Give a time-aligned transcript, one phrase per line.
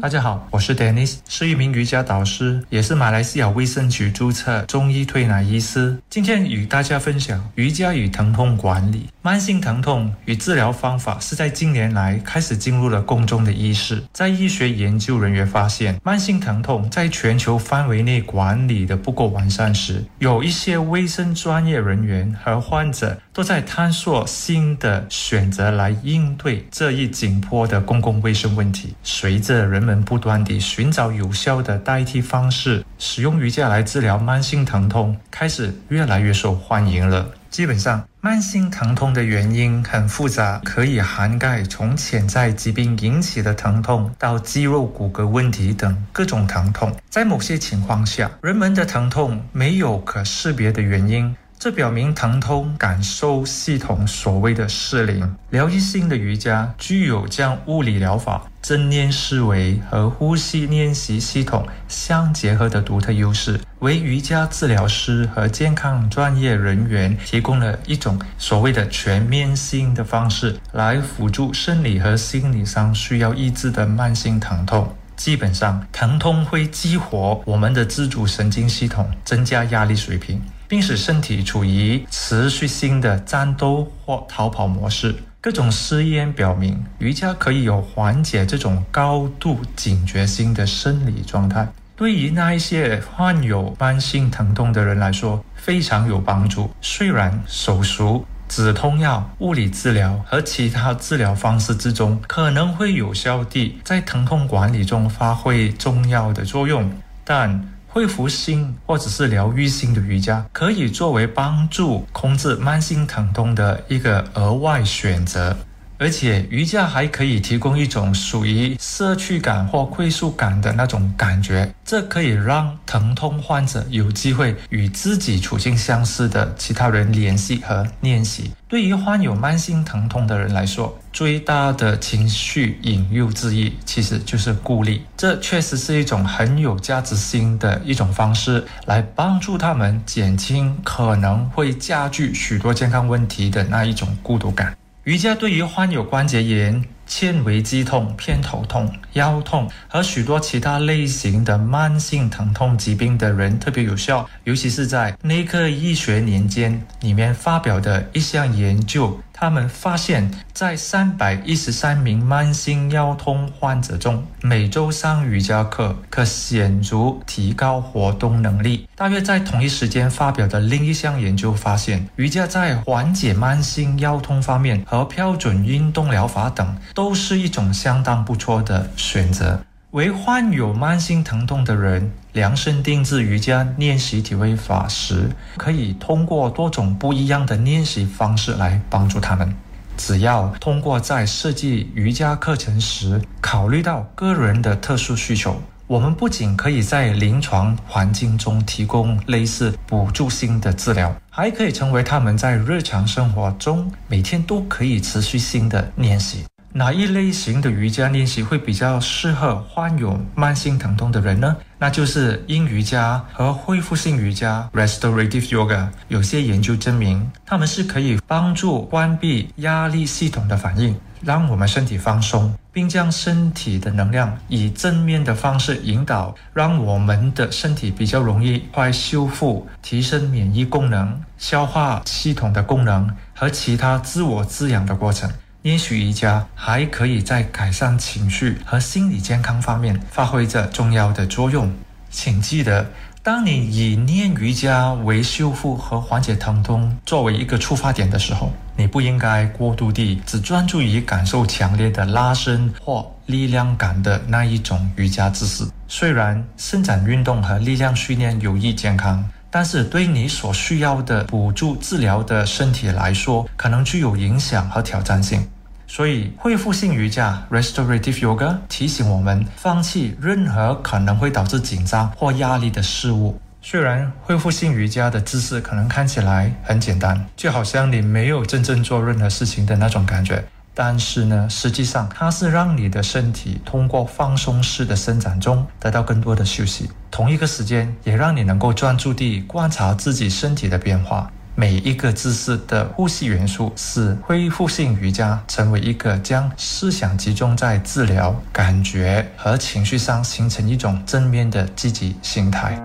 [0.00, 5.98] 大家好，我是 Dennis，是一名瑜伽导师，也是马来西亚卫生局注册中医推拿医师。
[6.08, 9.10] 今天与大家分享瑜伽与疼痛管理。
[9.20, 14.02] 慢性疼痛与治疗方法是在近年来开始进入了公众的意识。
[14.14, 28.94] 在医学研究人员发现，慢性疼痛在全球范围内管理的不够完善时，有一些卫生专业人员和患者都在探索新的选择来应对这一紧迫的公共卫生问题。
[29.02, 37.28] 随着人们不断地寻找有效的代替方式，使用瑜伽来治疗慢性疼痛开始越来越受欢迎了。
[37.50, 46.90] 基本上，慢性疼痛的原因很复杂，可以涵盖从潜在疾病引起的疼痛到肌肉骨骼问题等各种疼痛。
[47.10, 51.36] 在某些情况下，人们的疼痛没有可识别的原因。
[51.58, 55.34] 这表明疼痛感受系统所谓的失灵。
[55.50, 74.94] 疗愈性的瑜伽具有将物理疗法、正念思维和呼吸练习系统相结合的独特优势，为瑜伽治疗师和健康专业人员提供了一种所谓的全面性的方式，来辅助生理和心理上需要医治的慢性疼痛。
[75.16, 80.42] 基本上，疼痛会激活我们的自主神经系统，增加压力水平。
[80.68, 85.14] 并使身体处于持续性的战斗或逃跑模式。
[85.40, 91.68] 各种试验表明，瑜伽可以有缓解这种高度警觉性的生理状态。
[91.94, 96.68] 对于那一些患有慢性疼痛的人来说，非常有帮助。
[96.80, 106.90] 虽然手术、止痛药、物理治疗和其他治疗方式之中可能会有效地在疼痛管理中发挥重要的作用，
[107.24, 107.75] 但。
[107.96, 115.56] 恢复心或者是疗愈性的瑜伽，可以作为帮助控制慢性疼痛的一个额外选择。
[115.98, 128.52] 而且瑜伽还可以提供一种属于社区感或归属感的那种感觉，这可以让疼痛患者有机会与自己处境相似的其他人联系和练习。
[128.68, 135.02] 对于患有慢性疼痛的人来说，最大的情绪引诱之一其实就是孤立。
[135.16, 144.76] 这确实是一种很有价值性的一种方式，来帮助他们减轻可能会加剧许多健康问题的那一种孤独感。
[145.06, 156.74] 瑜伽对于患有关节炎、纤维肌痛、偏头痛、腰痛和许多其他类型的慢性疼痛疾病的人特别有效，尤其是在《内科医学年间》
[157.06, 159.20] 里面发表的一项研究。
[159.38, 168.88] 他们发现，在三百一十三名慢性腰痛患者中，每周上瑜伽课可显著提高活动能力。
[168.96, 179.60] 大约在同一时间发表的另一项研究发现，瑜伽在缓解慢性腰痛方面和标准运动疗法等都是一种相当不错的选择。
[179.96, 189.50] 为患有慢性疼痛的人量身定制瑜伽练习体位法时，可以通过多种不一样的练习方式来帮助他们。
[189.96, 206.44] 只要通过在设计瑜伽课程时考虑到个人的特殊需求，我们不仅可以在临床环境中提供类似补助性的治疗，还可以成为他们在日常生活中每天都可以持续性的练习。
[206.76, 211.56] 哪一类型的瑜伽练习会比较适合患有慢性疼痛的人呢？
[211.78, 215.88] 那就是阴瑜伽和恢复性瑜伽 （Restorative Yoga）。
[216.08, 235.30] 有些研究证明，它们是可以帮助关闭压力系统的反应，让我们身体放松，并将身体的能量以正面的方式引导，让我们的身体比较容易快修复、提升免疫功能、消化系统的功能和其他自我滋养的过程。
[235.66, 241.68] 练习瑜伽还可以在改善情绪和心理健康方面发挥着重要的作用。
[242.08, 242.88] 请记得，
[243.20, 255.66] 当你以练瑜伽为修复和缓解疼痛作为一个出发点的时候，你不应该过度地只专注于感受强烈的拉伸或力量感的那一种瑜伽姿势。
[255.88, 265.44] 虽然伸展运动和力量训练有益健康，但是对你所需要的辅助治疗的身体来说，可能具有影响和挑战性。
[265.86, 273.40] 所以，恢复性瑜伽 （Restorative Yoga） 提醒我们放弃任何可能会导致紧张或压力的事物。
[273.62, 280.44] 虽然恢复性瑜伽的姿势可能看起来很简单，就好像你没有真正做任何事情的那种感觉，
[280.74, 291.30] 但是呢，实际上它是让你的身体通过放松式的伸展中得到更多的休息，同一个时间也让你能够专注地观察自己身体的变化。
[291.58, 302.78] 每一个姿势的呼吸元素，使恢复性瑜伽成为一个将思想集中在治疗、感觉和情绪上，形成一种正面的积极心态。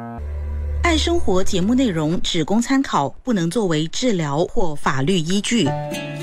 [0.84, 5.68] 爱生活节目内容只供参考，不能作为治疗或法律依据。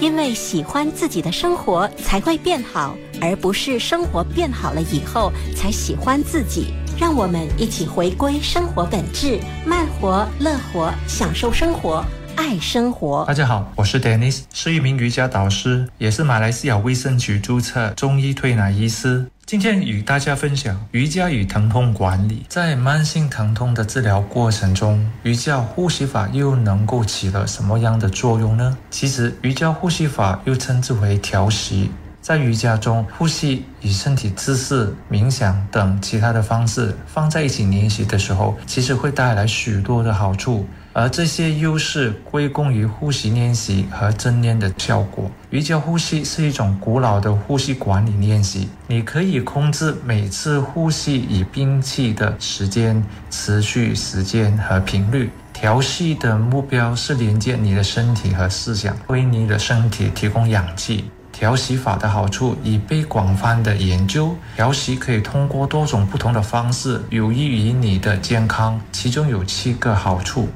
[0.01, 6.73] 因为喜欢自己的生活才会变好，而不是生活变好了以后才喜欢自己。
[6.99, 12.05] 让我们一起回归生活本质，慢活、乐活，享受生活，
[12.39, 13.25] 爱生活。
[13.27, 19.27] 大家好，我是 Dennis，是一名瑜伽导师，也是马来西亚卫生局注册中医推拿医师。
[19.45, 22.47] 今天与大家分享瑜伽与疼痛管理。
[22.49, 28.79] 在慢性疼痛的治疗过程中，瑜伽呼吸法又能够起了什么样的作用呢？
[28.89, 31.91] 其实，瑜伽呼吸法又称之为调息。
[32.23, 40.69] 在瑜伽中，呼吸与身体姿势、冥想等其他的方式放在一起练习的时候，其实会带来许多的好处。
[40.99, 45.31] 而这些优势归功于呼吸练习和正念的效果。
[45.51, 53.01] 瑜伽呼吸是一种古老的呼吸管理练习，你可以控制每次呼吸与憋气的时间、
[53.31, 55.31] 持续时间和频率。
[55.53, 61.05] 调息的目标是连接你的身体和思想，为你的身体提供氧气。
[61.31, 64.35] 调息法的好处已被广泛的研究。
[64.57, 70.49] 调息可以通过多种不同的方式有益于你的健康，其中有七个好处。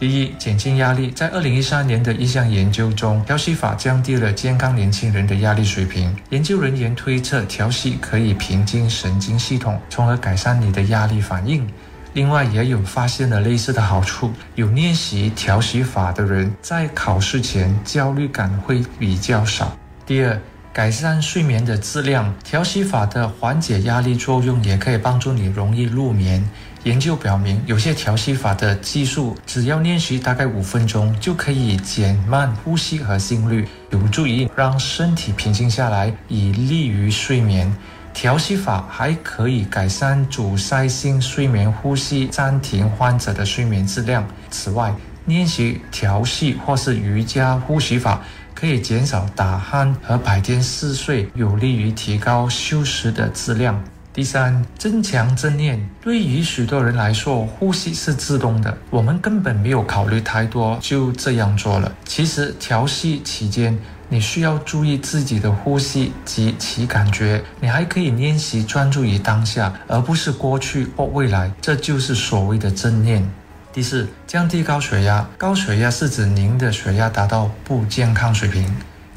[0.00, 1.10] 第一，减轻压力。
[1.10, 6.16] 在二零一三年的一项研究中，调息法降低了健康年轻人的压力水平。
[6.30, 11.68] 研究人员推测，调息可以平静神经系统，从而改善你的压力反应。
[12.14, 14.32] 另外，也有发现了类似的好处。
[14.54, 19.76] 有练习调息法的人，在考试前焦虑感会比较少。
[20.06, 20.40] 第二，
[20.72, 22.34] 改善睡眠的质量。
[22.42, 26.42] 调息法的缓解压力作用也可以帮助你容易入眠。
[26.84, 37.70] 研究表明，有些调息法的技术，只要练习大概五分钟，就可以减慢呼吸和心率，有助于让身体平静下来，以利于睡眠。
[38.12, 44.26] 调息法还可以改善阻塞性睡眠呼吸暂停患者的睡眠质量。
[44.50, 44.94] 此外，
[45.26, 48.22] 练习调息或是瑜伽呼吸法。
[48.52, 53.82] 可以减少打鼾和白天嗜睡，有利于提高休息的质量。
[54.12, 55.88] 第三，增强正念。
[56.02, 61.92] 对于许多人来说，呼吸是自动的，我们根本没有考虑太多，就这样做了。
[62.04, 63.78] 其实，调息期间，
[64.08, 67.40] 你需要注意自己的呼吸及其感觉。
[67.60, 71.48] 你还可以练习专注于当下，而不是过去或未来。
[71.60, 73.30] 这就是所谓的正念。
[73.72, 75.24] 第四，降低高血压。
[75.38, 78.68] 高血压是指您的血压达到不健康水平，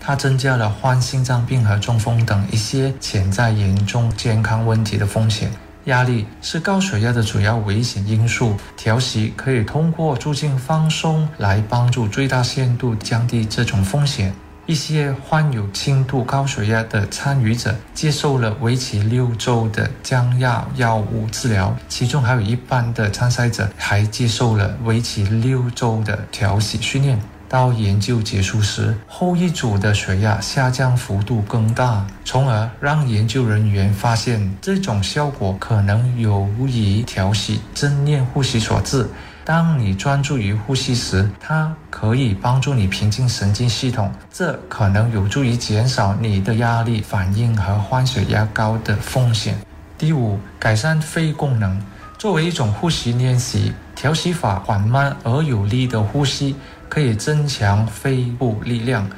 [0.05, 5.49] 它增加了患心脏病和中风等一些潜在严重健康问题的风险。
[5.85, 8.55] 压力是高血压的主要危险因素。
[8.75, 14.33] 调息可以通过促进放松来帮助最大限度降低这种风险。
[14.65, 27.19] 一些患有轻度高血压的参与者接受了为期六周的降压药物治疗，其中还有一半的参赛者还接受了为期六周的调息训练。
[27.53, 39.07] 到研究结束时，后一组的血压下降幅度更大，从而让研究人员发现这种效果可能由于调息正念呼吸所致。
[39.45, 49.55] 当你专注于呼吸时，它可以帮助你平静神经系统，这可能有助于减少你的压力反应和患血压高的风险。
[49.95, 51.79] 第五，改善肺功能。
[52.17, 56.55] 作为一种呼吸练习，调息法缓慢而有力的呼吸
[56.93, 59.09] 可以增强肺部力量。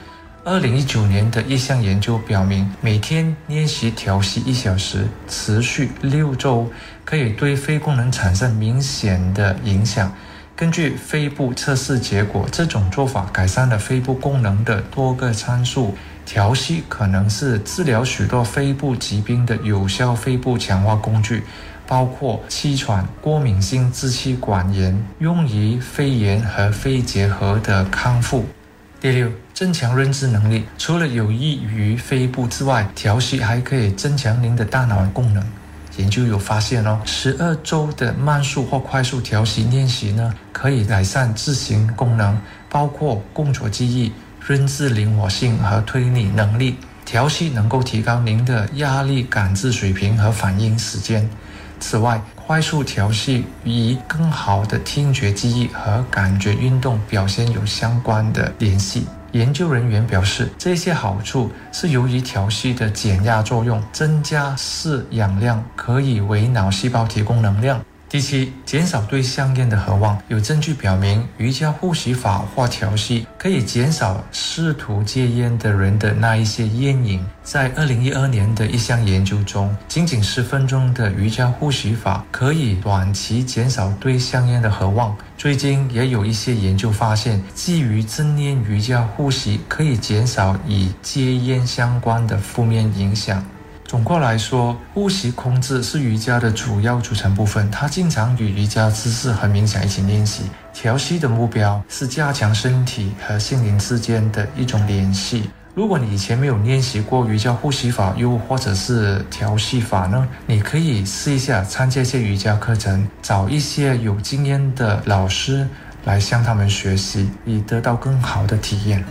[0.46, 6.72] 二零一九年的一项研究表明，每天练习调息一小时，持续六周，
[7.04, 10.10] 可以对肺功能产生明显的影响。
[10.56, 15.98] 根据肺部测试结果，这种做法改善了肺部功能的多个参数。
[16.26, 21.44] 调息可能是治疗许多肺部疾病的有效肺部强化工具，
[21.88, 28.46] 包括气喘、过敏性支气管炎，用于肺炎和肺结核的康复。
[29.00, 30.66] 第六，增强认知能力。
[30.78, 35.46] 除了有益于肺部之外，调息还可以增强您的大脑功能。
[35.98, 42.38] 研究有发现哦，十二周的慢速或快速调息练习呢，可以改善自行功能，
[42.70, 44.12] 包括工作记忆、
[44.46, 46.78] 认知灵活性和推理能力。
[47.06, 51.30] 调息能够提高您的压力感知水平和反应时间。
[51.80, 59.08] 此外，快速调息与更好的听觉记忆和感觉运动表现有相关的联系。
[59.32, 67.84] 研究人员表示，这些好处是由于调息的减压作用，增加视氧量可以为脑细胞提供能量。
[68.16, 70.18] 第七，减少对香烟的渴望。
[70.30, 77.22] 有证据表明，瑜伽呼吸法或调息可以减少试图戒烟的人的那一些烟瘾。
[77.44, 85.14] 在二零一二年的一项研究中，仅仅十分钟的瑜伽呼吸法可以短期减少对香烟的渴望。
[85.38, 93.46] 最近也有一些研究发现，基于正念瑜伽呼吸可以减少与戒烟相关的负面影响。
[93.88, 97.70] 总括来说，呼吸控制是瑜伽的主要组成部分。
[97.70, 100.44] 它经常与瑜伽姿势和冥想一起练习。
[100.74, 105.50] 调息的目标是加强身体和心灵之间的一种联系。
[105.76, 110.28] 如果你以前没有练习过瑜伽呼吸法，又或者是调息法呢？
[110.48, 115.68] 你可以试一下参加一些瑜伽课程，找一些有经验的老师
[116.06, 119.04] 来向他们学习，以得到更好的体验。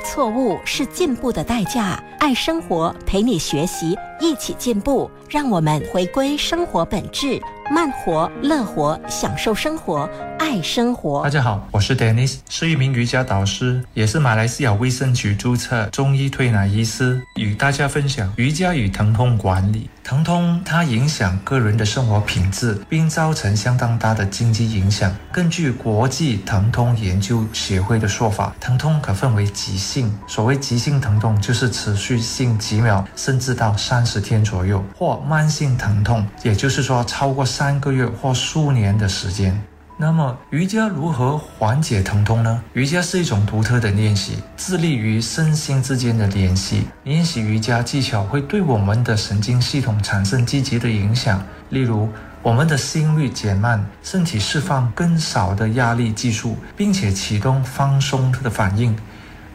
[0.00, 2.02] 错误是进步的代价。
[2.18, 5.10] 爱生活，陪你学习，一起进步。
[5.28, 10.08] 让我们回归生活本质，慢活、乐活，享受生活，
[10.38, 11.24] 爱生活。
[11.24, 19.90] 大家好，我是 Dennis，是一名瑜伽导师，也是马来西亚卫生局注册中医推拿医师，与大家分享瑜伽与疼痛管理。
[20.04, 25.12] 疼痛它影响个人的生活品质，并造成相当大的经济影响。
[25.32, 39.58] 根据国际疼痛研究协会的说法，疼痛可分为急性，所谓急性疼痛就是持续性几秒，甚至到三十天左右，或慢性疼痛，也就是说超过三个月或数年的时间。
[39.96, 42.62] 那么瑜伽如何缓解疼痛呢？
[42.74, 46.86] 瑜伽是一种独特的练习，致力于身心之间的联系。
[47.04, 52.10] 练习瑜伽技巧会对我们的神经系统产生积极的影响，例如
[52.42, 58.94] 我们的心率减慢，身体释放更少的压力激素，并且启动放松的反应。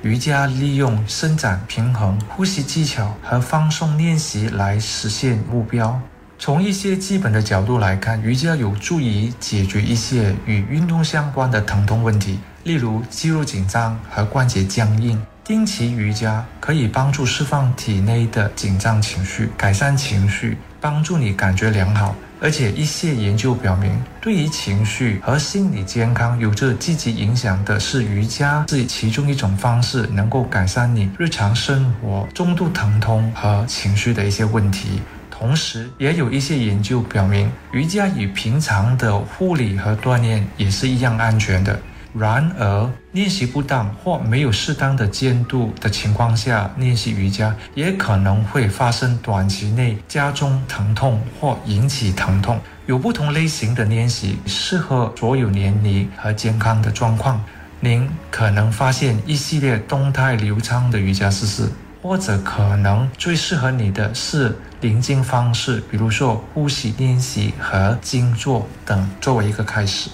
[0.01, 6.01] 瑜伽利用伸展、平衡、呼吸技巧和放松练习来实现目标。
[6.41, 15.21] 从一些基本的角度来看，瑜伽有助于解决一些与运动相关的疼痛问题，例如肌肉紧张和关节僵硬。
[15.43, 22.15] 定期瑜伽可以帮助释放体内的紧张情绪，改善情绪，帮助你感觉良好。
[22.39, 35.03] 而且一些研究表明，对于情绪和心理健康有着积极影响的是瑜伽，是其中一种方式，能够改善你日常生活中度疼痛和情绪的一些问题。
[35.41, 41.79] 同时，也有一些研究表明，瑜伽与平常的护理和锻炼也是一样安全的。
[42.13, 52.59] 然而，练习不当或没有适当的监督的情况下练习瑜伽，也可能会发生短期内加重疼痛或引起疼痛。
[52.85, 57.43] 有不同类型的练习适合所有年龄和健康的状况。
[57.79, 61.67] 您可能发现一系列动态流畅的瑜伽姿势。
[62.03, 70.09] 或者可能最适合你的是临静方式，比如说呼吸练习和静坐等，作为一个开始。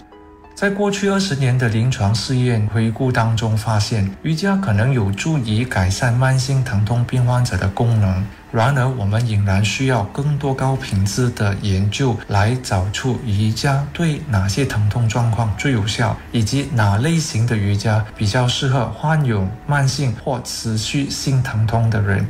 [0.54, 8.26] 在过去二十年的临床试验回顾当中，发现瑜伽可能有助于改善慢性疼痛病患者的功能。
[8.52, 22.26] 然而，我们仍然需要更多高品质的研究来找出瑜伽对哪些疼痛状况最有效，以及哪类型的瑜伽比较适合患有慢性或持续性疼痛的人。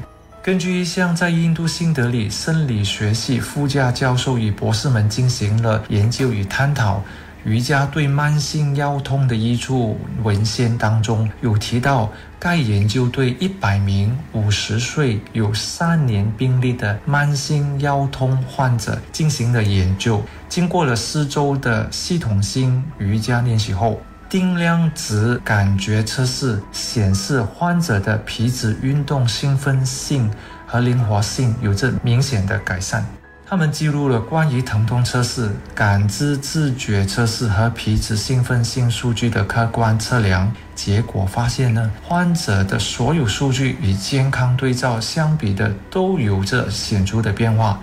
[0.48, 7.04] 根据一项在印度新德里生理学系副教授与博士们进行了研究与探讨。
[7.44, 20.24] 瑜伽对慢性腰痛的一处文献当中有提到，该研究对一百名五十岁有三年病历的慢性腰痛患者进行了研究。
[20.48, 30.30] 经过了四周的系统性瑜伽练习后，定量值感觉测试显示，患者的皮质运动兴奋性
[30.66, 33.06] 和灵活性有着明显的改善。
[33.50, 47.80] 他们记录了关于疼痛测试、感知自觉测试和皮质兴奋性数据的客观测量结果，发现呢，患者的所有数据与健康对照相比的都有着显著的变化。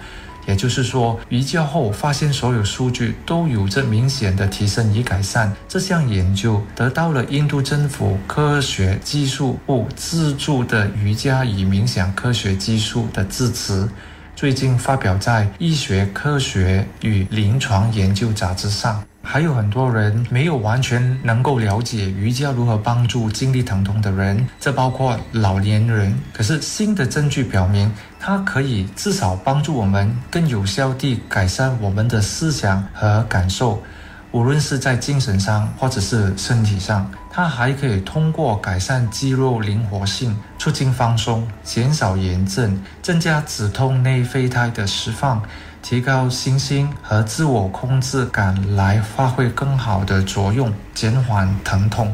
[0.47, 5.53] 也就是说，瑜伽后发现所有数据都有着明显的提升与改善。
[5.69, 13.89] 这项研究得到了印度政府科学技术部资助的瑜伽与冥想科学技术的支持。
[14.37, 26.15] 最近发表在《医学科学与临床研究》杂志上，还有很多人没有完全能够了解瑜伽如何帮助经历疼痛的人，这包括老年人。
[26.33, 27.91] 可是新的证据表明，
[28.21, 33.83] 它可以至少帮助我们更有效地改善我们的思想和感受。
[34.31, 45.41] 无论是在精神上或者是身体上，它还可以通过改善肌肉灵活性、促进放松、减少炎症、增加止痛内啡肽的释放、
[45.85, 52.11] 提高信心和自我控制感来发挥更好的作用，减缓疼痛。